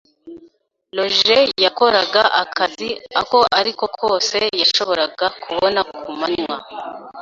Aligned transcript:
Roger 0.97 1.43
yakoraga 1.65 2.23
akazi 2.43 2.89
ako 3.21 3.39
ari 3.59 3.71
ko 3.79 3.85
kose 3.99 4.37
yashoboraga 4.61 5.25
kubona 5.43 5.79
ku 5.97 6.07
manywa. 6.19 6.57